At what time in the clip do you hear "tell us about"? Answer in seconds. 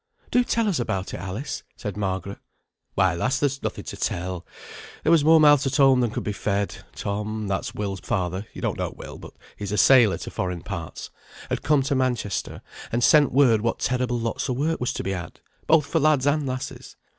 0.43-1.13